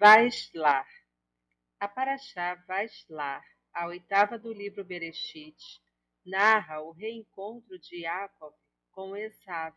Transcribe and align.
Vaislar. 0.00 0.86
A 1.80 1.88
Paraxá 1.88 2.54
Vaislar, 2.68 3.44
a 3.74 3.88
oitava 3.88 4.38
do 4.38 4.52
livro 4.52 4.84
Bereshit, 4.84 5.82
narra 6.24 6.80
o 6.80 6.92
reencontro 6.92 7.76
de 7.80 8.02
Yaakov 8.02 8.54
com 8.92 9.16
Esav. 9.16 9.76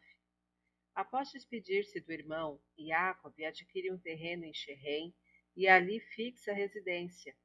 Após 0.94 1.32
despedir-se 1.32 2.00
do 2.02 2.12
irmão, 2.12 2.62
Yaakov 2.78 3.34
adquire 3.44 3.92
um 3.92 3.98
terreno 3.98 4.46
em 4.46 4.54
Shechem 4.54 5.12
e 5.56 5.68
ali 5.68 6.00
fixa 6.00 6.54
residência. 6.54 7.36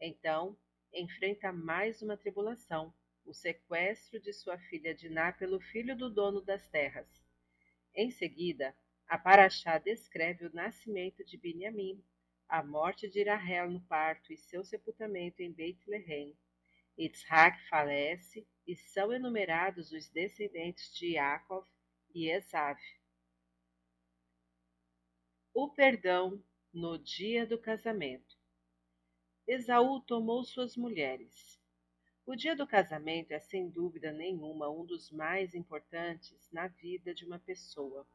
Então, 0.00 0.56
enfrenta 0.90 1.52
mais 1.52 2.00
uma 2.00 2.16
tribulação, 2.16 2.94
o 3.26 3.34
sequestro 3.34 4.18
de 4.18 4.32
sua 4.32 4.56
filha 4.56 4.94
Diná 4.94 5.32
pelo 5.34 5.60
filho 5.60 5.94
do 5.94 6.08
dono 6.08 6.40
das 6.40 6.66
terras. 6.70 7.22
Em 7.94 8.10
seguida, 8.10 8.74
a 9.06 9.18
Paraxá 9.18 9.76
descreve 9.76 10.46
o 10.46 10.54
nascimento 10.54 11.22
de 11.26 11.36
Benjamim, 11.36 12.02
a 12.52 12.62
morte 12.62 13.08
de 13.08 13.24
Rahel 13.24 13.70
no 13.70 13.80
parto 13.80 14.30
e 14.30 14.36
seu 14.36 14.62
sepultamento 14.62 15.40
em 15.40 15.50
Beit 15.50 15.82
Lehem. 15.88 16.36
Yitzhak 16.98 17.58
falece 17.66 18.46
e 18.66 18.76
são 18.76 19.10
enumerados 19.10 19.90
os 19.90 20.10
descendentes 20.10 20.94
de 20.94 21.14
Yaakov 21.14 21.66
e 22.14 22.28
Esav. 22.28 22.78
O 25.54 25.70
perdão 25.70 26.44
no 26.70 26.98
dia 26.98 27.46
do 27.46 27.58
casamento. 27.58 28.36
Esaú 29.46 30.02
tomou 30.02 30.44
suas 30.44 30.76
mulheres. 30.76 31.58
O 32.26 32.36
dia 32.36 32.54
do 32.54 32.66
casamento 32.66 33.32
é 33.32 33.40
sem 33.40 33.70
dúvida 33.70 34.12
nenhuma 34.12 34.68
um 34.68 34.84
dos 34.84 35.10
mais 35.10 35.54
importantes 35.54 36.50
na 36.52 36.68
vida 36.68 37.14
de 37.14 37.24
uma 37.24 37.38
pessoa. 37.38 38.06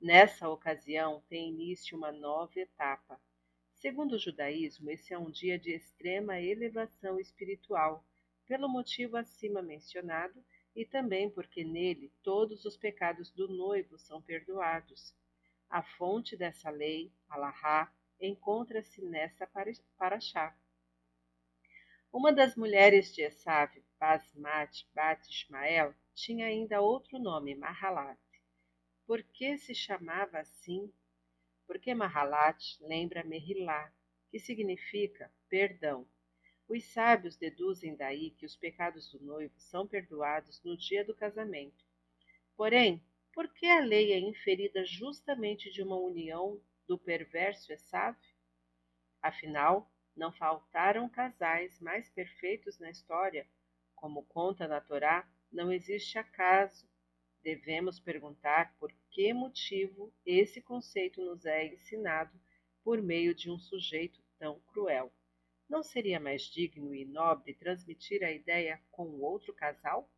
Nessa 0.00 0.48
ocasião 0.48 1.22
tem 1.28 1.50
início 1.50 1.98
uma 1.98 2.10
nova 2.10 2.58
etapa 2.58 3.20
Segundo 3.84 4.12
o 4.12 4.18
judaísmo, 4.18 4.90
esse 4.90 5.12
é 5.12 5.18
um 5.18 5.30
dia 5.30 5.58
de 5.58 5.70
extrema 5.70 6.40
elevação 6.40 7.20
espiritual, 7.20 8.02
pelo 8.46 8.66
motivo 8.66 9.14
acima 9.14 9.60
mencionado 9.60 10.42
e 10.74 10.86
também 10.86 11.28
porque 11.28 11.62
nele 11.62 12.10
todos 12.22 12.64
os 12.64 12.78
pecados 12.78 13.30
do 13.30 13.46
noivo 13.46 13.98
são 13.98 14.22
perdoados. 14.22 15.14
A 15.68 15.82
fonte 15.82 16.34
dessa 16.34 16.70
lei, 16.70 17.12
Alahá, 17.28 17.92
encontra-se 18.18 19.02
nesta 19.02 19.46
paraxá. 19.98 20.56
Uma 22.10 22.32
das 22.32 22.56
mulheres 22.56 23.14
de 23.14 23.20
Esav, 23.20 23.70
Basmat 24.00 24.82
Bat 24.94 25.28
Ismael, 25.28 25.94
tinha 26.14 26.46
ainda 26.46 26.80
outro 26.80 27.18
nome, 27.18 27.54
Mahalat. 27.54 28.18
Por 29.06 29.22
que 29.22 29.58
se 29.58 29.74
chamava 29.74 30.38
assim? 30.38 30.90
Porque 31.66 31.94
Mahalat 31.94 32.76
lembra 32.80 33.24
Mehilá, 33.24 33.92
que 34.30 34.38
significa 34.38 35.30
perdão. 35.48 36.06
Os 36.68 36.84
sábios 36.84 37.36
deduzem 37.36 37.94
daí 37.94 38.30
que 38.30 38.46
os 38.46 38.56
pecados 38.56 39.10
do 39.12 39.22
noivo 39.22 39.54
são 39.58 39.86
perdoados 39.86 40.62
no 40.62 40.76
dia 40.76 41.04
do 41.04 41.14
casamento. 41.14 41.84
Porém, 42.56 43.04
por 43.32 43.52
que 43.52 43.66
a 43.66 43.80
lei 43.80 44.12
é 44.12 44.18
inferida 44.18 44.84
justamente 44.84 45.70
de 45.70 45.82
uma 45.82 45.96
união 45.96 46.60
do 46.86 46.98
perverso 46.98 47.72
Esav? 47.72 48.16
Afinal, 49.20 49.90
não 50.16 50.32
faltaram 50.32 51.08
casais 51.08 51.80
mais 51.80 52.08
perfeitos 52.10 52.78
na 52.78 52.90
história. 52.90 53.46
Como 53.94 54.24
conta 54.24 54.68
na 54.68 54.80
Torá, 54.80 55.28
não 55.50 55.72
existe 55.72 56.18
acaso, 56.18 56.88
Devemos 57.44 58.00
perguntar 58.00 58.74
por 58.78 58.90
que 59.10 59.34
motivo 59.34 60.10
esse 60.24 60.62
conceito 60.62 61.22
nos 61.22 61.44
é 61.44 61.66
ensinado 61.66 62.40
por 62.82 63.02
meio 63.02 63.34
de 63.34 63.50
um 63.50 63.58
sujeito 63.58 64.18
tão 64.38 64.60
cruel. 64.60 65.12
Não 65.68 65.82
seria 65.82 66.18
mais 66.18 66.44
digno 66.44 66.94
e 66.94 67.04
nobre 67.04 67.52
transmitir 67.52 68.24
a 68.24 68.32
ideia 68.32 68.82
com 68.90 69.20
outro 69.20 69.52
casal? 69.52 70.10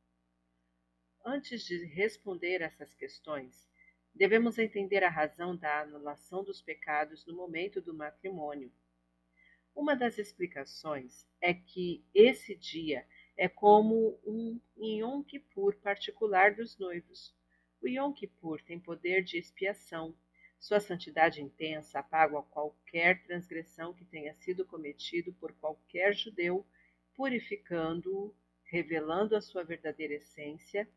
Antes 1.25 1.65
de 1.65 1.85
responder 1.87 2.63
essas 2.63 2.95
questões, 2.95 3.69
devemos 4.15 4.57
entender 4.57 5.03
a 5.03 5.11
razão 5.11 5.57
da 5.57 5.81
anulação 5.81 6.45
dos 6.45 6.63
pecados 6.63 7.27
no 7.27 7.35
momento 7.35 7.81
do 7.81 7.93
matrimônio. 7.93 8.73
Uma 9.75 9.97
das 9.97 10.17
explicações 10.17 11.27
é 11.41 11.53
que 11.53 12.05
esse 12.15 12.55
dia 12.55 13.05
é 13.37 13.49
como 13.49 14.19
um 14.25 14.59
Yom 14.79 15.23
Kippur 15.23 15.77
particular 15.77 16.55
dos 16.55 16.79
noivos. 16.79 17.35
O 17.83 17.87
Yom 17.87 18.13
Kippur 18.13 18.63
tem 18.63 18.81
poder 18.81 19.23
de 19.23 19.37
expiação. 19.37 20.17
Sua 20.59 20.81
santidade 20.81 21.43
intensa 21.43 21.99
apaga 21.99 22.41
qualquer 22.43 23.23
transgressão 23.25 23.93
que 23.93 24.07
tenha 24.07 24.33
sido 24.35 24.65
cometido 24.65 25.35
por 25.35 25.53
qualquer 25.53 26.15
judeu, 26.15 26.67
purificando-o, 27.15 28.35
revelando 28.65 29.37
a 29.37 29.41
sua 29.43 29.63
verdadeira 29.63 30.15
essência 30.15 30.89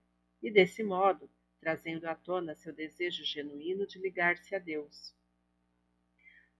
e, 0.41 0.49
desse 0.49 0.81
modo, 0.81 1.29
trazendo 1.59 2.05
à 2.05 2.15
tona 2.15 2.55
seu 2.55 2.73
desejo 2.73 3.25
genuíno 3.25 3.85
de 3.85 3.99
ligar-se 3.99 4.55
a 4.55 4.59
Deus. 4.59 5.13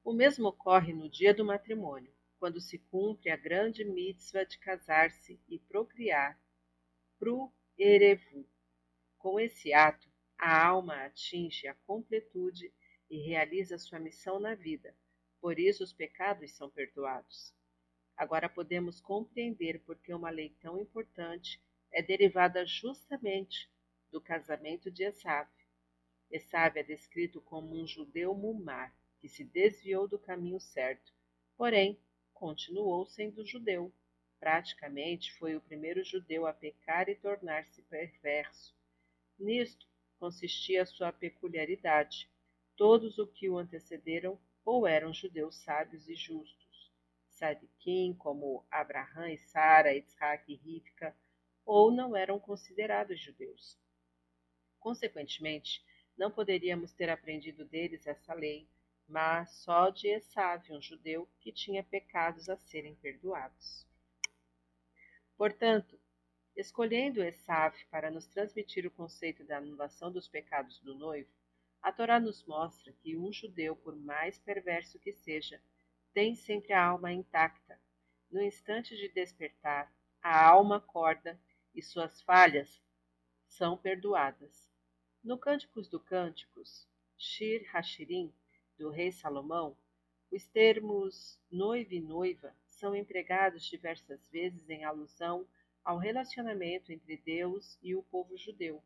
O 0.04 0.12
mesmo 0.12 0.50
ocorre 0.50 0.94
no 0.94 1.10
dia 1.10 1.34
do 1.34 1.46
matrimônio 1.46 2.19
quando 2.40 2.62
se 2.62 2.80
cumpre 2.80 3.30
a 3.30 3.36
grande 3.36 3.84
mitzvah 3.84 4.46
de 4.46 4.58
casar-se 4.58 5.40
e 5.50 5.60
procriar, 5.60 6.42
pro 7.20 7.52
erevu. 7.78 8.48
Com 9.18 9.40
esse 9.40 9.74
ato, 9.74 10.10
a 10.38 10.66
alma 10.66 11.06
atinge 11.06 11.68
a 11.68 11.74
completude 11.86 12.74
e 13.10 13.18
realiza 13.28 13.78
sua 13.78 14.00
missão 14.00 14.40
na 14.40 14.56
vida, 14.56 14.96
por 15.42 15.60
isso 15.60 15.84
os 15.84 15.92
pecados 15.92 16.52
são 16.54 16.70
perdoados. 16.70 17.54
Agora 18.16 18.48
podemos 18.48 19.02
compreender 19.02 19.80
por 19.84 19.98
que 20.00 20.14
uma 20.14 20.30
lei 20.30 20.56
tão 20.62 20.80
importante 20.80 21.62
é 21.92 22.02
derivada 22.02 22.66
justamente 22.66 23.70
do 24.12 24.22
casamento 24.22 24.90
de 24.90 25.04
Esav. 25.04 25.50
Esav 26.32 26.78
é 26.78 26.84
descrito 26.84 27.42
como 27.42 27.76
um 27.76 27.88
judeu 27.88 28.34
mumar, 28.34 28.96
que 29.20 29.28
se 29.28 29.44
desviou 29.44 30.08
do 30.08 30.18
caminho 30.18 30.60
certo, 30.60 31.14
porém 31.58 32.00
continuou 32.40 33.06
sendo 33.06 33.46
judeu. 33.46 33.94
Praticamente 34.40 35.34
foi 35.34 35.58
o 35.58 35.62
primeiro 35.62 36.02
judeu 36.06 36.48
a 36.48 36.54
pecar 36.54 37.10
e 37.10 37.16
tornar-se 37.16 37.82
perverso. 37.84 38.74
Nisto 39.38 39.86
consistia 40.18 40.86
sua 40.86 41.12
peculiaridade. 41.12 42.32
Todos 42.78 43.18
os 43.18 43.30
que 43.34 43.50
o 43.50 43.58
antecederam 43.58 44.40
ou 44.64 44.88
eram 44.88 45.14
judeus 45.14 45.58
sábios 45.58 46.08
e 46.08 46.16
justos, 46.16 46.94
sadiquim, 47.28 48.14
como 48.14 48.66
Abraão 48.72 49.28
e 49.28 49.38
Sara, 49.38 49.94
Isaac 49.94 50.50
e 50.50 50.56
Rivka, 50.56 51.14
ou 51.66 51.92
não 51.92 52.16
eram 52.16 52.40
considerados 52.40 53.20
judeus. 53.20 53.78
Consequentemente, 54.80 55.84
não 56.18 56.32
poderíamos 56.32 56.94
ter 56.94 57.10
aprendido 57.10 57.66
deles 57.66 58.08
essa 58.08 58.34
lei, 58.34 58.70
mas 59.10 59.50
só 59.52 59.90
de 59.90 60.08
Esav, 60.08 60.72
um 60.72 60.82
judeu 60.82 61.28
que 61.40 61.52
tinha 61.52 61.84
pecados 61.84 62.48
a 62.48 62.56
serem 62.56 62.96
perdoados. 62.96 63.88
Portanto, 65.36 66.00
escolhendo 66.56 67.24
Esav 67.24 67.76
para 67.90 68.12
nos 68.12 68.28
transmitir 68.28 68.86
o 68.86 68.92
conceito 68.92 69.44
da 69.44 69.58
anulação 69.58 70.12
dos 70.12 70.28
pecados 70.28 70.80
do 70.82 70.94
noivo, 70.94 71.32
a 71.82 71.92
Torá 71.92 72.20
nos 72.20 72.46
mostra 72.46 72.94
que 72.94 73.18
um 73.18 73.32
judeu, 73.34 73.76
por 73.76 73.96
mais 73.96 74.38
perverso 74.38 75.00
que 75.00 75.14
seja, 75.14 75.60
tem 76.14 76.36
sempre 76.36 76.74
a 76.74 76.86
alma 76.86 77.12
intacta. 77.12 77.80
No 78.30 78.42
instante 78.42 78.96
de 78.96 79.10
despertar, 79.10 79.92
a 80.22 80.46
alma 80.46 80.78
acorda 80.78 81.40
e 81.74 81.82
suas 81.82 82.22
falhas 82.22 82.80
são 83.48 83.78
perdoadas. 83.78 84.70
No 85.24 85.38
Cânticos 85.38 85.88
do 85.88 86.00
Cânticos, 86.00 86.88
Shir 87.18 87.66
Hashirim, 87.74 88.34
do 88.80 88.90
rei 88.90 89.12
Salomão, 89.12 89.76
os 90.32 90.48
termos 90.48 91.38
noivo 91.52 91.94
e 91.94 92.00
noiva 92.00 92.56
são 92.66 92.96
empregados 92.96 93.66
diversas 93.66 94.26
vezes 94.30 94.70
em 94.70 94.86
alusão 94.86 95.46
ao 95.84 95.98
relacionamento 95.98 96.94
entre 96.94 97.18
Deus 97.18 97.78
e 97.84 97.94
o 97.94 98.04
povo 98.04 98.38
judeu. 98.38 98.82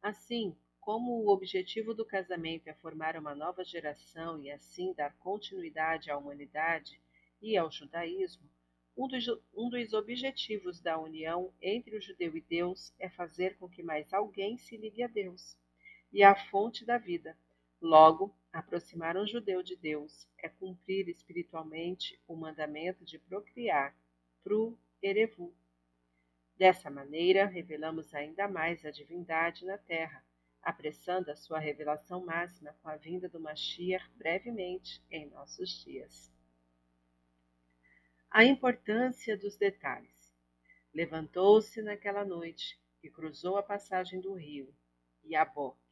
Assim, 0.00 0.56
como 0.80 1.24
o 1.24 1.28
objetivo 1.28 1.92
do 1.92 2.04
casamento 2.04 2.68
é 2.68 2.74
formar 2.74 3.16
uma 3.16 3.34
nova 3.34 3.64
geração 3.64 4.40
e 4.40 4.50
assim 4.52 4.92
dar 4.92 5.16
continuidade 5.18 6.08
à 6.08 6.16
humanidade 6.16 7.00
e 7.42 7.56
ao 7.56 7.70
judaísmo, 7.72 8.48
um 8.96 9.08
dos, 9.08 9.26
um 9.52 9.68
dos, 9.68 9.92
objetivos 9.92 10.80
da 10.80 10.96
união 10.96 11.52
entre 11.60 11.96
o 11.96 12.00
judeu 12.00 12.36
e 12.36 12.40
Deus 12.40 12.94
é 12.98 13.08
fazer 13.08 13.56
com 13.58 13.68
que 13.68 13.82
mais 13.82 14.12
alguém 14.14 14.56
se 14.56 14.76
ligue 14.76 15.02
a 15.02 15.08
Deus 15.08 15.56
e 16.12 16.22
à 16.22 16.34
fonte 16.34 16.84
da 16.84 16.96
vida, 16.96 17.36
Logo, 17.80 18.34
aproximar 18.52 19.16
um 19.16 19.26
judeu 19.26 19.62
de 19.62 19.76
Deus 19.76 20.26
é 20.38 20.48
cumprir 20.48 21.08
espiritualmente 21.08 22.20
o 22.26 22.34
mandamento 22.34 23.04
de 23.04 23.18
procriar, 23.18 23.94
pro 24.42 24.78
erevu. 25.02 25.54
Dessa 26.56 26.88
maneira, 26.88 27.44
revelamos 27.44 28.14
ainda 28.14 28.48
mais 28.48 28.84
a 28.84 28.90
divindade 28.90 29.64
na 29.66 29.76
terra, 29.76 30.24
apressando 30.62 31.30
a 31.30 31.36
sua 31.36 31.58
revelação 31.58 32.24
máxima 32.24 32.72
com 32.82 32.88
a 32.88 32.96
vinda 32.96 33.28
do 33.28 33.38
Mashiach 33.38 34.08
brevemente 34.16 35.02
em 35.10 35.28
nossos 35.28 35.84
dias. 35.84 36.32
A 38.30 38.44
importância 38.44 39.36
dos 39.36 39.56
detalhes. 39.56 40.34
Levantou-se 40.94 41.82
naquela 41.82 42.24
noite 42.24 42.80
e 43.02 43.10
cruzou 43.10 43.56
a 43.56 43.62
passagem 43.62 44.20
do 44.20 44.32
rio, 44.32 44.74
Iaboque, 45.24 45.85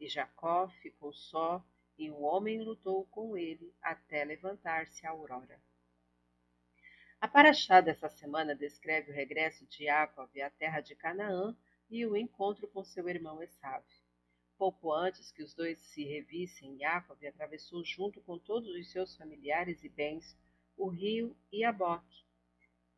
e 0.00 0.08
Jacó 0.08 0.68
ficou 0.82 1.12
só, 1.12 1.64
e 1.96 2.10
o 2.10 2.20
homem 2.20 2.62
lutou 2.62 3.06
com 3.06 3.36
ele 3.36 3.74
até 3.82 4.24
levantar-se 4.24 5.06
a 5.06 5.10
aurora. 5.10 5.60
A 7.20 7.26
Paraxá 7.26 7.80
dessa 7.80 8.08
semana 8.08 8.54
descreve 8.54 9.10
o 9.10 9.14
regresso 9.14 9.66
de 9.66 9.84
Jacob 9.84 10.30
à 10.40 10.50
terra 10.50 10.80
de 10.80 10.94
Canaã 10.94 11.56
e 11.90 12.06
o 12.06 12.16
encontro 12.16 12.68
com 12.68 12.84
seu 12.84 13.08
irmão 13.08 13.42
Esav. 13.42 13.84
Pouco 14.56 14.92
antes 14.92 15.32
que 15.32 15.42
os 15.42 15.52
dois 15.52 15.78
se 15.78 16.04
revissem, 16.04 16.78
Jacob 16.78 17.18
atravessou 17.24 17.84
junto 17.84 18.20
com 18.20 18.38
todos 18.38 18.68
os 18.68 18.92
seus 18.92 19.16
familiares 19.16 19.82
e 19.82 19.88
bens 19.88 20.38
o 20.76 20.88
rio 20.88 21.36
Iaboque. 21.52 22.24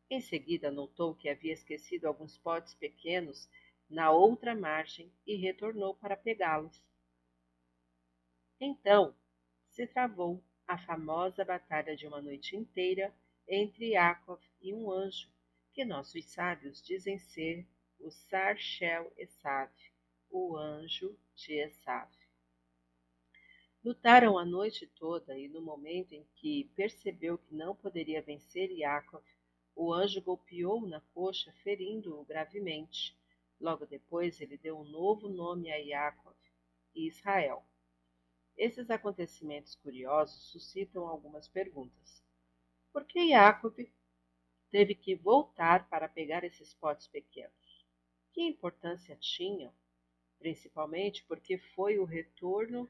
Em 0.07 0.21
seguida 0.21 0.69
notou 0.69 1.15
que 1.15 1.29
havia 1.29 1.53
esquecido 1.53 2.05
alguns 2.05 2.37
potes 2.37 2.75
pequenos 2.75 3.49
na 3.89 4.11
outra 4.11 4.55
margem 4.55 5.11
e 5.25 5.35
retornou 5.35 5.95
para 5.95 6.15
pegá-los. 6.15 6.79
Então 8.63 9.15
se 9.65 9.87
travou 9.87 10.39
a 10.67 10.77
famosa 10.77 11.43
batalha 11.43 11.95
de 11.97 12.05
uma 12.05 12.21
noite 12.21 12.55
inteira 12.55 13.11
entre 13.47 13.93
Yaakov 13.93 14.39
e 14.61 14.71
um 14.71 14.91
anjo, 14.91 15.27
que 15.73 15.83
nossos 15.83 16.25
sábios 16.25 16.79
dizem 16.79 17.17
ser 17.17 17.67
o 17.99 18.11
Sarshel 18.11 19.11
Esav, 19.17 19.71
o 20.29 20.55
anjo 20.55 21.17
de 21.33 21.53
Esav. 21.53 22.07
Lutaram 23.83 24.37
a 24.37 24.45
noite 24.45 24.85
toda 24.85 25.35
e 25.35 25.47
no 25.47 25.63
momento 25.63 26.13
em 26.13 26.23
que 26.35 26.71
percebeu 26.75 27.39
que 27.39 27.55
não 27.55 27.75
poderia 27.75 28.21
vencer 28.21 28.69
Yaakov, 28.69 29.25
o 29.75 29.91
anjo 29.91 30.21
golpeou 30.21 30.87
na 30.87 31.01
coxa, 31.15 31.51
ferindo-o 31.63 32.23
gravemente. 32.25 33.17
Logo 33.59 33.87
depois, 33.87 34.39
ele 34.39 34.55
deu 34.55 34.79
um 34.79 34.83
novo 34.83 35.27
nome 35.29 35.71
a 35.71 35.77
Yaakov, 35.77 36.37
Israel. 36.93 37.65
Esses 38.57 38.89
acontecimentos 38.89 39.75
curiosos 39.75 40.51
suscitam 40.51 41.07
algumas 41.07 41.47
perguntas. 41.47 42.23
Por 42.91 43.05
que 43.05 43.29
Jacob 43.29 43.75
teve 44.69 44.93
que 44.95 45.15
voltar 45.15 45.87
para 45.89 46.09
pegar 46.09 46.43
esses 46.43 46.73
potes 46.73 47.07
pequenos? 47.07 47.85
Que 48.33 48.41
importância 48.41 49.15
tinham? 49.15 49.73
Principalmente 50.39 51.23
porque 51.25 51.57
foi 51.75 51.97
o 51.99 52.05
retorno 52.05 52.89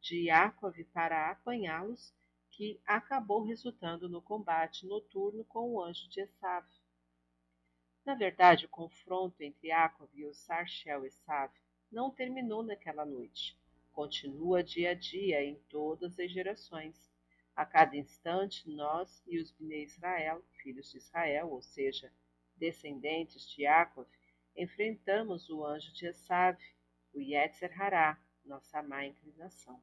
de 0.00 0.26
Jacob 0.26 0.74
para 0.92 1.30
apanhá-los 1.30 2.12
que 2.50 2.80
acabou 2.84 3.42
resultando 3.42 4.08
no 4.08 4.20
combate 4.20 4.86
noturno 4.86 5.44
com 5.44 5.70
o 5.70 5.82
anjo 5.82 6.08
de 6.08 6.20
Esav. 6.20 6.66
Na 8.04 8.14
verdade, 8.14 8.66
o 8.66 8.68
confronto 8.68 9.40
entre 9.42 9.68
Jacob 9.68 10.08
e 10.12 10.24
o 10.24 10.34
Sarchel 10.34 11.06
Esav 11.06 11.52
não 11.90 12.10
terminou 12.10 12.62
naquela 12.62 13.06
noite. 13.06 13.56
Continua 13.92 14.62
dia 14.62 14.90
a 14.90 14.94
dia 14.94 15.44
em 15.44 15.56
todas 15.68 16.18
as 16.18 16.30
gerações 16.30 17.12
a 17.54 17.66
cada 17.66 17.96
instante, 17.96 18.68
nós 18.70 19.22
e 19.26 19.38
os 19.38 19.52
Bnei 19.52 19.84
Israel, 19.84 20.42
filhos 20.62 20.90
de 20.90 20.96
Israel, 20.96 21.50
ou 21.50 21.60
seja, 21.60 22.10
descendentes 22.56 23.46
de 23.50 23.62
Yaakov, 23.62 24.08
enfrentamos 24.56 25.48
o 25.50 25.64
anjo 25.64 25.92
de 25.92 26.06
Esav, 26.06 26.58
o 27.12 27.20
Yetzer 27.20 27.80
Hará, 27.80 28.18
nossa 28.44 28.82
má 28.82 29.04
inclinação. 29.04 29.82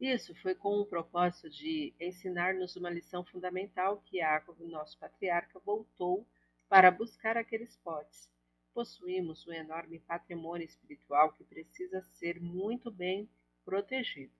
Isso 0.00 0.34
foi 0.36 0.54
com 0.54 0.80
o 0.80 0.86
propósito 0.86 1.48
de 1.50 1.94
ensinar-nos 2.00 2.74
uma 2.74 2.90
lição 2.90 3.24
fundamental 3.24 4.00
que 4.00 4.16
Yaakov, 4.16 4.58
nosso 4.66 4.98
patriarca, 4.98 5.60
voltou 5.60 6.26
para 6.68 6.90
buscar 6.90 7.36
aqueles 7.36 7.76
potes. 7.76 8.31
Possuímos 8.74 9.46
um 9.46 9.52
enorme 9.52 9.98
patrimônio 10.00 10.64
espiritual 10.64 11.32
que 11.32 11.44
precisa 11.44 12.00
ser 12.02 12.40
muito 12.40 12.90
bem 12.90 13.28
protegido. 13.64 14.32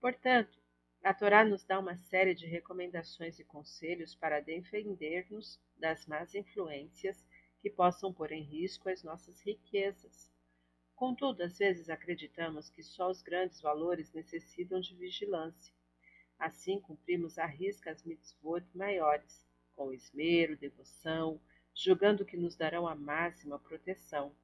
Portanto, 0.00 0.60
a 1.02 1.14
Torá 1.14 1.44
nos 1.44 1.64
dá 1.64 1.78
uma 1.78 1.96
série 1.96 2.34
de 2.34 2.46
recomendações 2.46 3.38
e 3.38 3.44
conselhos 3.44 4.14
para 4.14 4.40
defender-nos 4.40 5.60
das 5.76 6.04
más 6.06 6.34
influências 6.34 7.24
que 7.60 7.70
possam 7.70 8.12
pôr 8.12 8.32
em 8.32 8.42
risco 8.42 8.88
as 8.88 9.02
nossas 9.02 9.40
riquezas. 9.40 10.30
Contudo, 10.96 11.42
às 11.42 11.58
vezes 11.58 11.88
acreditamos 11.88 12.68
que 12.70 12.82
só 12.82 13.10
os 13.10 13.22
grandes 13.22 13.60
valores 13.60 14.12
necessitam 14.12 14.80
de 14.80 14.96
vigilância. 14.96 15.72
Assim, 16.38 16.80
cumprimos 16.80 17.38
à 17.38 17.46
risca 17.46 17.90
as 17.90 18.02
mitzvot 18.02 18.64
maiores, 18.74 19.46
com 19.74 19.92
esmero, 19.92 20.56
devoção, 20.56 21.40
julgando 21.76 22.24
que 22.24 22.38
nos 22.38 22.56
darão 22.56 22.88
a 22.88 22.94
máxima 22.94 23.58
proteção. 23.58 24.34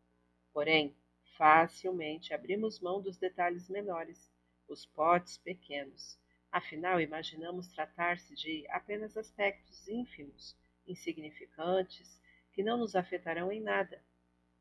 Porém, 0.53 0.95
facilmente 1.39 2.35
abrimos 2.35 2.79
mão 2.79 3.01
dos 3.01 3.17
detalhes 3.17 3.71
menores 3.71 4.31
os 4.69 4.85
potes 4.85 5.39
pequenos. 5.39 6.19
Afinal, 6.53 7.01
imaginamos 7.01 7.69
tratar-se 7.69 8.35
de 8.35 8.67
apenas 8.69 9.17
aspectos 9.17 9.89
ínfimos, 9.89 10.55
insignificantes, 10.87 12.21
que 12.53 12.63
não 12.63 12.77
nos 12.77 12.95
afetarão 12.95 13.51
em 13.51 13.61
nada. 13.61 14.05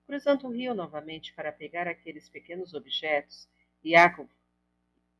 Cruzando 0.06 0.48
o 0.48 0.52
rio 0.52 0.74
novamente 0.74 1.34
para 1.34 1.52
pegar 1.52 1.88
aqueles 1.90 2.30
pequenos 2.30 2.74
objetos, 2.74 3.50
Jacob 3.84 4.30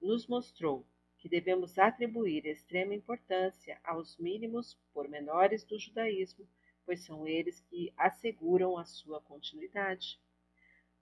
nos 0.02 0.26
mostrou 0.26 0.88
que 1.18 1.28
devemos 1.28 1.78
atribuir 1.78 2.46
extrema 2.46 2.96
importância 2.96 3.80
aos 3.84 4.18
mínimos 4.18 4.80
pormenores 4.94 5.64
do 5.66 5.78
judaísmo, 5.78 6.48
pois 6.86 7.04
são 7.06 7.28
eles 7.28 7.60
que 7.62 7.94
asseguram 7.98 8.78
a 8.78 8.86
sua 8.86 9.22
continuidade. 9.22 10.20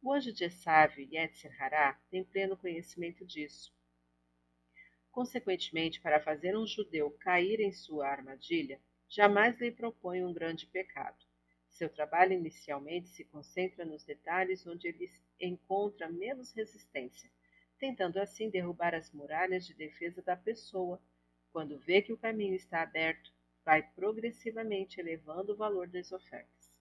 O 0.01 0.13
anjo 0.13 0.31
de 0.31 0.45
Esav, 0.45 0.97
Yetzer 0.97 1.51
Hará, 1.61 1.99
tem 2.09 2.23
pleno 2.23 2.55
conhecimento 2.55 3.25
disso. 3.25 3.73
Consequentemente, 5.11 5.99
para 5.99 6.21
fazer 6.21 6.55
um 6.57 6.65
judeu 6.65 7.11
cair 7.19 7.59
em 7.59 7.71
sua 7.71 8.07
armadilha, 8.07 8.79
jamais 9.09 9.59
lhe 9.59 9.71
propõe 9.71 10.23
um 10.23 10.31
grande 10.31 10.65
pecado. 10.67 11.17
Seu 11.69 11.89
trabalho 11.89 12.33
inicialmente 12.33 13.09
se 13.09 13.25
concentra 13.25 13.83
nos 13.83 14.03
detalhes 14.03 14.65
onde 14.65 14.87
ele 14.87 15.11
encontra 15.39 16.09
menos 16.09 16.51
resistência, 16.51 17.29
tentando 17.77 18.19
assim 18.19 18.49
derrubar 18.49 18.93
as 18.93 19.11
muralhas 19.11 19.65
de 19.65 19.73
defesa 19.73 20.21
da 20.21 20.35
pessoa. 20.35 21.01
Quando 21.51 21.79
vê 21.79 22.01
que 22.01 22.13
o 22.13 22.17
caminho 22.17 22.55
está 22.55 22.81
aberto, 22.81 23.33
vai 23.63 23.81
progressivamente 23.81 24.99
elevando 24.99 25.53
o 25.53 25.55
valor 25.55 25.87
das 25.87 26.11
ofertas. 26.11 26.71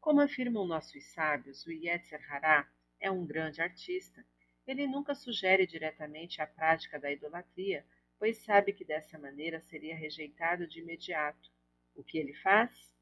Como 0.00 0.20
afirmam 0.20 0.66
nossos 0.66 1.04
sábios, 1.12 1.66
o 1.66 1.72
Yetzer 1.72 2.20
Hará 2.32 2.70
é 3.00 3.10
um 3.10 3.26
grande 3.26 3.60
artista 3.60 4.24
ele 4.66 4.86
nunca 4.86 5.14
sugere 5.14 5.64
diretamente 5.64 6.42
a 6.42 6.46
prática 6.46 6.98
da 6.98 7.10
idolatria, 7.10 7.86
pois 8.18 8.38
sabe 8.38 8.72
que 8.72 8.84
dessa 8.84 9.16
maneira 9.16 9.60
seria 9.60 9.94
rejeitado 9.94 10.66
de 10.66 10.80
imediato. 10.80 11.50
O 11.94 12.02
que 12.02 12.18
ele 12.18 12.34
faz? 12.34 12.92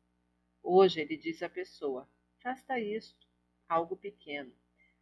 Hoje 0.62 1.00
ele 1.00 1.16
diz 1.16 1.42
à 1.42 1.48
pessoa: 1.48 2.08
faça 2.42 2.78
isto, 2.78 3.26
algo 3.66 3.96
pequeno. 3.96 4.54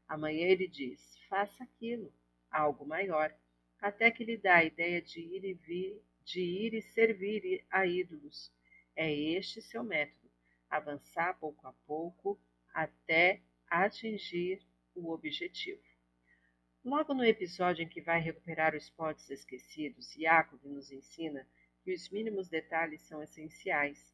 Amanhã 0.06 0.46
ele 0.46 0.68
diz: 0.68 1.18
faça 1.28 1.64
aquilo, 1.64 2.14
algo 2.48 2.86
maior, 2.86 3.34
até 3.80 4.12
que 4.12 4.24
lhe 4.24 4.36
dá 4.36 4.58
a 4.58 4.64
ideia 4.64 5.02
de 5.02 5.20
ir 5.20 5.44
e 5.44 5.54
vir, 5.54 6.00
de 6.24 6.40
ir 6.40 6.74
e 6.74 6.82
servir 6.82 7.64
a 7.70 7.86
ídolos. 7.86 8.52
É 8.94 9.12
este 9.12 9.60
seu 9.60 9.82
método: 9.82 10.30
avançar 10.68 11.38
pouco 11.38 11.66
a 11.66 11.72
pouco 11.86 12.40
até 12.72 13.40
atingir 13.68 14.62
o 14.94 15.12
objetivo. 15.12 15.82
Logo 16.84 17.14
no 17.14 17.24
episódio 17.24 17.84
em 17.84 17.88
que 17.88 18.00
vai 18.00 18.20
recuperar 18.20 18.74
os 18.74 18.90
potes 18.90 19.30
esquecidos, 19.30 20.12
Jacob 20.14 20.60
nos 20.64 20.90
ensina 20.90 21.46
que 21.82 21.92
os 21.92 22.08
mínimos 22.10 22.48
detalhes 22.48 23.02
são 23.02 23.22
essenciais. 23.22 24.12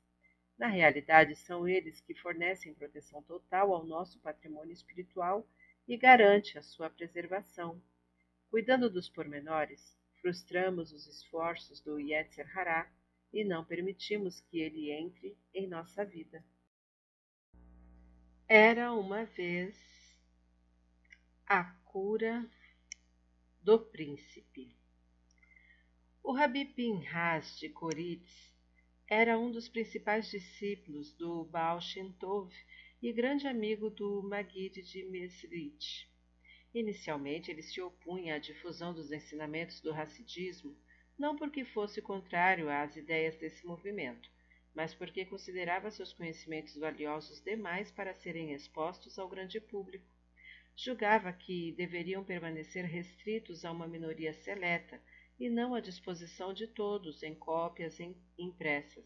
Na 0.58 0.66
realidade, 0.66 1.34
são 1.34 1.66
eles 1.66 2.00
que 2.00 2.14
fornecem 2.14 2.74
proteção 2.74 3.22
total 3.22 3.72
ao 3.72 3.86
nosso 3.86 4.18
patrimônio 4.20 4.72
espiritual 4.72 5.48
e 5.86 5.96
garante 5.96 6.58
a 6.58 6.62
sua 6.62 6.90
preservação. 6.90 7.82
Cuidando 8.50 8.90
dos 8.90 9.08
pormenores, 9.08 9.97
frustramos 10.20 10.92
os 10.92 11.06
esforços 11.06 11.80
do 11.80 11.98
Yetzer 11.98 12.46
Hará 12.56 12.90
e 13.32 13.44
não 13.44 13.64
permitimos 13.64 14.40
que 14.40 14.60
ele 14.60 14.90
entre 14.90 15.36
em 15.54 15.68
nossa 15.68 16.04
vida. 16.04 16.44
Era 18.46 18.92
uma 18.92 19.24
vez 19.24 19.76
a 21.46 21.64
cura 21.84 22.48
do 23.62 23.78
príncipe. 23.78 24.74
O 26.22 26.32
Rabi 26.32 26.64
Pinhas 26.64 27.58
de 27.58 27.68
Koritz 27.68 28.54
era 29.06 29.38
um 29.38 29.50
dos 29.50 29.68
principais 29.68 30.30
discípulos 30.30 31.14
do 31.14 31.44
Baal 31.44 31.80
Shem 31.80 32.12
Tov 32.12 32.54
e 33.00 33.12
grande 33.12 33.46
amigo 33.46 33.88
do 33.88 34.22
Maguide 34.22 34.82
de 34.82 35.04
Mesrit. 35.04 36.10
Inicialmente 36.74 37.50
ele 37.50 37.62
se 37.62 37.80
opunha 37.80 38.34
à 38.34 38.38
difusão 38.38 38.92
dos 38.92 39.10
ensinamentos 39.10 39.80
do 39.80 39.90
racidismo, 39.90 40.76
não 41.18 41.34
porque 41.34 41.64
fosse 41.64 42.02
contrário 42.02 42.68
às 42.68 42.94
ideias 42.94 43.36
desse 43.36 43.66
movimento, 43.66 44.30
mas 44.74 44.94
porque 44.94 45.24
considerava 45.24 45.90
seus 45.90 46.12
conhecimentos 46.12 46.76
valiosos 46.76 47.40
demais 47.40 47.90
para 47.90 48.14
serem 48.14 48.52
expostos 48.52 49.18
ao 49.18 49.28
grande 49.28 49.60
público. 49.60 50.06
Julgava 50.76 51.32
que 51.32 51.72
deveriam 51.72 52.22
permanecer 52.22 52.84
restritos 52.84 53.64
a 53.64 53.72
uma 53.72 53.88
minoria 53.88 54.32
seleta 54.32 55.02
e 55.40 55.48
não 55.48 55.74
à 55.74 55.80
disposição 55.80 56.52
de 56.52 56.66
todos 56.68 57.22
em 57.22 57.34
cópias 57.34 57.98
impressas. 58.38 59.04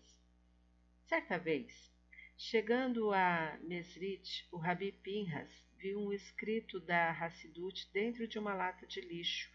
Certa 1.07 1.38
vez, 1.38 1.90
chegando 2.37 3.12
a 3.12 3.59
Mesrit, 3.62 4.47
o 4.50 4.59
Rabi 4.59 4.92
Pinhas 4.92 5.50
viu 5.83 5.99
um 5.99 6.12
escrito 6.12 6.81
da 6.81 7.11
Hassidut 7.11 7.91
dentro 7.93 8.27
de 8.27 8.39
uma 8.39 8.55
lata 8.55 8.87
de 8.87 9.01
lixo. 9.01 9.51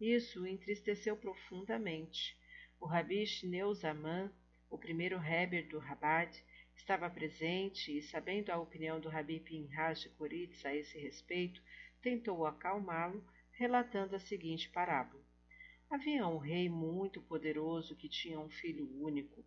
Isso 0.00 0.42
o 0.42 0.46
entristeceu 0.46 1.16
profundamente. 1.16 2.38
O 2.80 2.86
Rabi 2.86 3.26
Shneu 3.26 3.74
Zaman 3.74 4.32
o 4.74 4.78
primeiro 4.78 5.16
Heber 5.24 5.68
do 5.68 5.78
Rabat, 5.78 6.42
estava 6.74 7.08
presente 7.08 7.96
e, 7.96 8.02
sabendo 8.02 8.50
a 8.50 8.58
opinião 8.58 8.98
do 8.98 9.08
Rabi 9.08 9.38
Pinhas 9.38 10.00
de 10.00 10.08
Koritz 10.08 10.66
a 10.66 10.74
esse 10.74 10.98
respeito, 10.98 11.62
tentou 12.02 12.44
acalmá-lo, 12.44 13.24
relatando 13.52 14.16
a 14.16 14.18
seguinte 14.18 14.68
parábola. 14.70 15.22
Havia 15.88 16.26
um 16.26 16.38
rei 16.38 16.68
muito 16.68 17.22
poderoso 17.22 17.94
que 17.94 18.08
tinha 18.08 18.40
um 18.40 18.50
filho 18.50 18.84
único. 19.00 19.44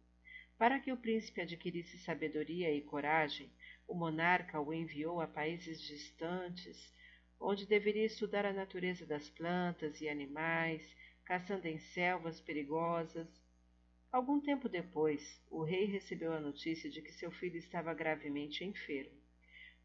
Para 0.58 0.80
que 0.80 0.92
o 0.92 0.98
príncipe 0.98 1.42
adquirisse 1.42 1.98
sabedoria 2.00 2.74
e 2.74 2.82
coragem, 2.82 3.52
o 3.88 3.94
monarca 3.94 4.60
o 4.60 4.74
enviou 4.74 5.22
a 5.22 5.28
países 5.28 5.82
distantes, 5.82 6.92
onde 7.40 7.66
deveria 7.66 8.06
estudar 8.06 8.46
a 8.46 8.54
natureza 8.54 9.06
das 9.06 9.30
plantas 9.30 10.02
e 10.02 10.10
animais, 10.10 10.96
caçando 11.24 11.68
em 11.68 11.78
selvas 11.78 12.40
perigosas, 12.40 13.28
Algum 14.12 14.40
tempo 14.40 14.70
depois, 14.70 15.40
o 15.52 15.64
rei 15.64 15.86
recebeu 15.86 16.32
a 16.32 16.40
notícia 16.40 16.90
de 16.90 17.02
que 17.02 17.12
seu 17.12 17.30
filho 17.30 17.58
estava 17.58 17.94
gravemente 17.94 18.64
enfermo. 18.64 19.16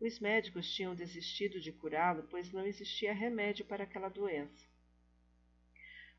Os 0.00 0.20
médicos 0.20 0.72
tinham 0.72 0.94
desistido 0.94 1.60
de 1.60 1.72
curá-lo, 1.72 2.22
pois 2.30 2.52
não 2.52 2.64
existia 2.64 3.12
remédio 3.12 3.64
para 3.64 3.84
aquela 3.84 4.08
doença. 4.08 4.66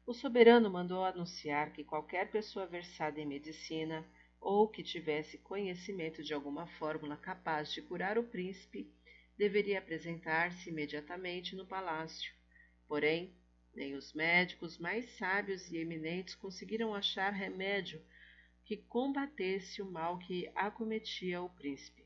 O 0.05 0.13
soberano 0.13 0.69
mandou 0.69 1.03
anunciar 1.05 1.71
que 1.71 1.83
qualquer 1.83 2.29
pessoa 2.29 2.67
versada 2.67 3.21
em 3.21 3.25
medicina 3.25 4.05
ou 4.43 4.67
que 4.67 4.83
tivesse 4.83 5.37
conhecimento 5.37 6.21
de 6.21 6.33
alguma 6.33 6.67
fórmula 6.67 7.15
capaz 7.15 7.71
de 7.71 7.81
curar 7.81 8.17
o 8.17 8.23
príncipe 8.23 8.91
deveria 9.37 9.79
apresentar-se 9.79 10.69
imediatamente 10.69 11.55
no 11.55 11.65
palácio. 11.65 12.33
Porém, 12.85 13.33
nem 13.73 13.95
os 13.95 14.13
médicos 14.13 14.77
mais 14.77 15.09
sábios 15.17 15.71
e 15.71 15.77
eminentes 15.77 16.35
conseguiram 16.35 16.93
achar 16.93 17.31
remédio 17.31 18.03
que 18.65 18.77
combatesse 18.77 19.81
o 19.81 19.89
mal 19.89 20.19
que 20.19 20.51
acometia 20.53 21.41
o 21.41 21.49
príncipe. 21.49 22.05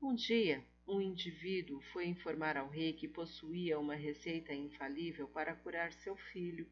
Um 0.00 0.14
dia, 0.14 0.62
um 0.86 1.00
indivíduo 1.00 1.80
foi 1.92 2.06
informar 2.06 2.58
ao 2.58 2.68
rei 2.68 2.92
que 2.92 3.08
possuía 3.08 3.78
uma 3.78 3.94
receita 3.94 4.52
infalível 4.54 5.26
para 5.28 5.56
curar 5.56 5.92
seu 5.94 6.14
filho. 6.14 6.70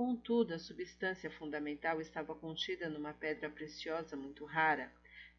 Contudo, 0.00 0.54
a 0.54 0.58
substância 0.58 1.30
fundamental 1.30 2.00
estava 2.00 2.34
contida 2.34 2.88
numa 2.88 3.12
pedra 3.12 3.50
preciosa 3.50 4.16
muito 4.16 4.46
rara. 4.46 4.90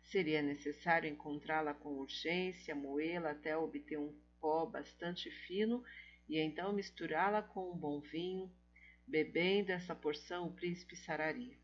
Seria 0.03 0.39
necessário 0.39 1.10
encontrá-la 1.10 1.74
com 1.74 1.98
urgência, 1.98 2.75
moê-la 2.75 3.32
até 3.32 3.58
obter 3.58 3.98
um 3.98 4.13
pó 4.39 4.68
bastante 4.68 5.32
fino 5.32 5.84
e 6.30 6.38
então 6.38 6.72
misturá-la 6.74 7.41
com 7.41 7.72
um 7.72 7.75
bom 7.75 8.01
vinho, 8.01 8.53
bebendo 9.08 9.72
essa 9.72 9.96
porção 9.96 10.46
o 10.46 10.53
príncipe 10.53 10.96
sararia. 10.96 11.58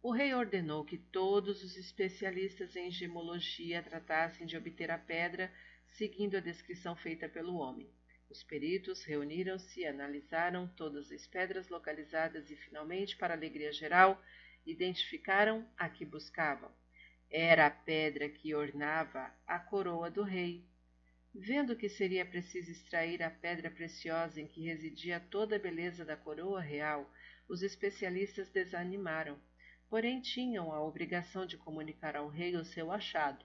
O 0.00 0.12
rei 0.12 0.32
ordenou 0.32 0.84
que 0.84 0.98
todos 0.98 1.64
os 1.64 1.76
especialistas 1.76 2.76
em 2.76 2.92
gemologia 2.92 3.82
tratassem 3.82 4.46
de 4.46 4.56
obter 4.56 4.88
a 4.92 4.98
pedra 4.98 5.52
seguindo 5.88 6.36
a 6.36 6.40
descrição 6.40 6.94
feita 6.94 7.28
pelo 7.28 7.56
homem. 7.56 7.90
Os 8.30 8.42
peritos 8.42 9.04
reuniram-se, 9.04 9.84
analisaram 9.84 10.68
todas 10.68 11.10
as 11.10 11.26
pedras 11.26 11.68
localizadas 11.68 12.50
e, 12.50 12.56
finalmente, 12.56 13.16
para 13.16 13.34
alegria 13.34 13.72
geral, 13.72 14.22
identificaram 14.64 15.68
a 15.76 15.88
que 15.88 16.04
buscavam. 16.04 16.72
Era 17.28 17.66
a 17.66 17.70
pedra 17.70 18.28
que 18.28 18.54
ornava 18.54 19.34
a 19.46 19.58
coroa 19.58 20.10
do 20.10 20.22
rei, 20.22 20.64
Vendo 21.34 21.76
que 21.76 21.88
seria 21.88 22.26
preciso 22.26 22.72
extrair 22.72 23.22
a 23.22 23.30
pedra 23.30 23.70
preciosa 23.70 24.40
em 24.40 24.48
que 24.48 24.64
residia 24.64 25.20
toda 25.20 25.54
a 25.54 25.58
beleza 25.60 26.04
da 26.04 26.16
coroa 26.16 26.60
real, 26.60 27.08
os 27.48 27.62
especialistas 27.62 28.50
desanimaram, 28.50 29.40
porém 29.88 30.20
tinham 30.20 30.72
a 30.72 30.82
obrigação 30.82 31.46
de 31.46 31.56
comunicar 31.56 32.16
ao 32.16 32.28
rei 32.28 32.56
o 32.56 32.64
seu 32.64 32.90
achado. 32.90 33.44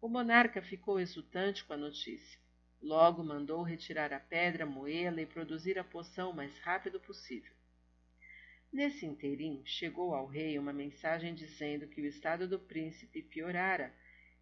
O 0.00 0.08
monarca 0.08 0.62
ficou 0.62 1.00
exultante 1.00 1.64
com 1.64 1.72
a 1.72 1.76
notícia. 1.76 2.43
Logo 2.84 3.24
mandou 3.24 3.62
retirar 3.62 4.12
a 4.12 4.20
pedra, 4.20 4.66
moê-la 4.66 5.22
e 5.22 5.26
produzir 5.26 5.78
a 5.78 5.82
poção 5.82 6.30
o 6.30 6.36
mais 6.36 6.58
rápido 6.58 7.00
possível. 7.00 7.50
Nesse 8.70 9.06
interim, 9.06 9.62
chegou 9.64 10.14
ao 10.14 10.26
rei 10.26 10.58
uma 10.58 10.70
mensagem 10.70 11.34
dizendo 11.34 11.88
que 11.88 12.02
o 12.02 12.06
estado 12.06 12.46
do 12.46 12.58
príncipe 12.58 13.22
piorara 13.22 13.90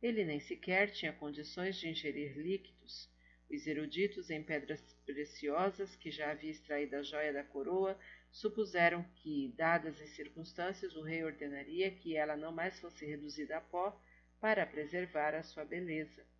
ele 0.02 0.24
nem 0.24 0.40
sequer 0.40 0.90
tinha 0.90 1.12
condições 1.12 1.76
de 1.76 1.88
ingerir 1.88 2.36
líquidos. 2.36 3.08
Os 3.48 3.64
eruditos 3.64 4.28
em 4.28 4.42
pedras 4.42 4.82
preciosas, 5.06 5.94
que 5.94 6.10
já 6.10 6.32
havia 6.32 6.50
extraído 6.50 6.96
a 6.96 7.02
joia 7.04 7.32
da 7.32 7.44
coroa, 7.44 7.96
supuseram 8.32 9.04
que, 9.14 9.54
dadas 9.56 10.00
as 10.00 10.10
circunstâncias, 10.16 10.96
o 10.96 11.02
rei 11.02 11.22
ordenaria 11.22 11.92
que 11.92 12.16
ela 12.16 12.36
não 12.36 12.50
mais 12.50 12.80
fosse 12.80 13.06
reduzida 13.06 13.58
a 13.58 13.60
pó 13.60 13.96
para 14.40 14.66
preservar 14.66 15.32
a 15.32 15.44
sua 15.44 15.64
beleza. 15.64 16.31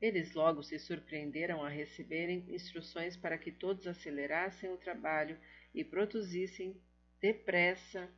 Eles 0.00 0.32
logo 0.34 0.62
se 0.62 0.78
surpreenderam 0.78 1.62
a 1.62 1.68
receberem 1.68 2.44
instruções 2.48 3.16
para 3.16 3.36
que 3.36 3.52
todos 3.52 3.86
acelerassem 3.86 4.72
o 4.72 4.78
trabalho 4.78 5.38
e 5.74 5.84
produzissem 5.84 6.80
depressa 7.20 8.10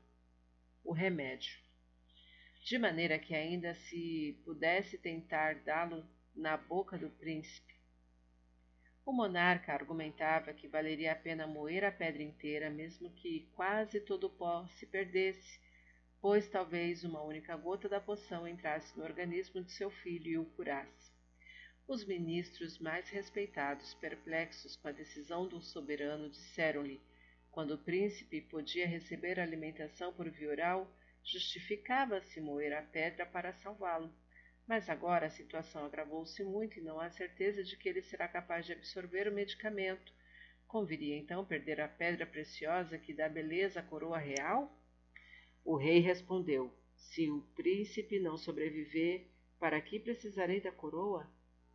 o 0.85 0.93
remédio 0.93 1.63
de 2.63 2.79
maneira 2.79 3.19
que 3.19 3.35
ainda 3.35 3.75
se 3.75 4.41
pudesse 4.45 4.97
tentar 4.97 5.57
dá-lo 5.65 6.07
na 6.35 6.57
boca 6.57 6.97
do 6.97 7.11
príncipe. 7.11 7.75
O 9.05 9.13
monarca 9.13 9.73
argumentava 9.73 10.55
que 10.55 10.69
valeria 10.69 11.11
a 11.13 11.17
pena 11.17 11.45
moer 11.45 11.85
a 11.85 11.91
pedra 11.91 12.23
inteira, 12.23 12.71
mesmo 12.71 13.11
que 13.11 13.49
quase 13.57 14.01
todo 14.01 14.29
o 14.29 14.31
pó 14.31 14.65
se 14.77 14.87
perdesse, 14.87 15.59
pois 16.21 16.49
talvez 16.49 17.03
uma 17.03 17.21
única 17.21 17.57
gota 17.57 17.89
da 17.89 18.01
poção 18.01 18.47
entrasse 18.47 18.97
no 18.97 19.03
organismo 19.03 19.61
de 19.61 19.73
seu 19.73 19.91
filho 19.91 20.29
e 20.29 20.39
o 20.39 20.45
curasse. 20.45 21.12
Os 21.93 22.07
ministros 22.07 22.79
mais 22.79 23.11
respeitados, 23.11 23.93
perplexos 23.93 24.77
com 24.77 24.89
a 24.89 24.93
decisão 24.93 25.47
do 25.47 25.61
soberano, 25.61 26.31
disseram-lhe, 26.31 26.99
quando 27.51 27.75
o 27.75 27.85
príncipe 27.85 28.41
podia 28.41 28.87
receber 28.87 29.39
alimentação 29.39 30.11
por 30.11 30.31
via 30.31 30.49
oral, 30.49 30.91
Justificava-se 31.23 32.41
moer 32.41 32.73
a 32.73 32.81
pedra 32.81 33.27
para 33.27 33.53
salvá-lo. 33.53 34.11
Mas 34.67 34.89
agora 34.89 35.27
a 35.27 35.31
situação 35.31 35.85
agravou-se 35.85 36.43
muito 36.43 36.79
e 36.79 36.83
não 36.83 36.99
há 36.99 37.11
certeza 37.11 37.63
de 37.63 37.77
que 37.77 37.91
ele 37.91 38.01
será 38.01 38.27
capaz 38.27 38.65
de 38.65 38.73
absorver 38.73 39.29
o 39.29 39.35
medicamento. 39.35 40.15
Conviria 40.67 41.19
então 41.19 41.45
perder 41.45 41.79
a 41.79 41.89
pedra 41.89 42.25
preciosa 42.25 42.97
que 42.97 43.13
dá 43.13 43.29
beleza 43.29 43.81
à 43.81 43.83
coroa 43.83 44.17
real? 44.17 44.75
O 45.63 45.77
rei 45.77 45.99
respondeu: 45.99 46.75
Se 46.97 47.31
o 47.31 47.43
príncipe 47.55 48.19
não 48.19 48.39
sobreviver, 48.39 49.27
para 49.61 49.79
que 49.79 50.01
precisarei 50.01 50.59
da 50.59 50.73
coroa? 50.73 51.31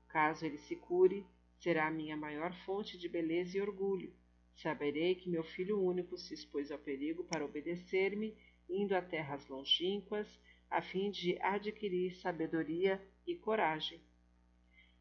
Caso 0.07 0.45
ele 0.45 0.57
se 0.57 0.75
cure, 0.75 1.25
será 1.59 1.87
a 1.87 1.91
minha 1.91 2.15
maior 2.15 2.53
fonte 2.65 2.97
de 2.97 3.09
beleza 3.09 3.57
e 3.57 3.61
orgulho. 3.61 4.13
Saberei 4.55 5.15
que 5.15 5.29
meu 5.29 5.43
filho 5.43 5.79
único 5.79 6.17
se 6.17 6.33
expôs 6.33 6.71
ao 6.71 6.79
perigo 6.79 7.23
para 7.25 7.45
obedecer-me 7.45 8.35
indo 8.69 8.95
a 8.95 9.01
terras 9.01 9.47
longínquas, 9.47 10.27
a 10.69 10.81
fim 10.81 11.09
de 11.09 11.39
adquirir 11.41 12.15
sabedoria 12.15 13.01
e 13.25 13.35
coragem. 13.35 14.01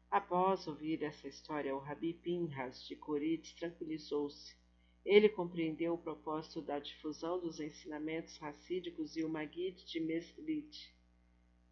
Após 0.09 0.67
ouvir 0.67 1.03
essa 1.03 1.27
história, 1.27 1.75
o 1.75 1.79
Rabi 1.79 2.13
Pinhas 2.13 2.87
de 2.87 2.95
Coritz 2.95 3.53
tranquilizou-se. 3.53 4.55
Ele 5.03 5.27
compreendeu 5.27 5.93
o 5.93 5.97
propósito 5.97 6.61
da 6.61 6.79
difusão 6.79 7.39
dos 7.39 7.59
ensinamentos 7.59 8.37
racídicos 8.37 9.17
e 9.17 9.23
o 9.23 9.29
Maguid 9.29 9.85
de 9.85 9.99
Mesrit. 9.99 10.95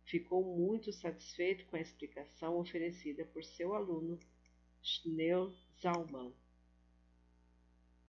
Ficou 0.05 0.43
muito 0.43 0.93
satisfeito 0.93 1.65
com 1.65 1.75
a 1.75 1.81
explicação 1.81 2.57
oferecida 2.59 3.25
por 3.25 3.43
seu 3.43 3.73
aluno, 3.73 4.19
Schneur 4.81 5.51
Zalman. 5.81 6.31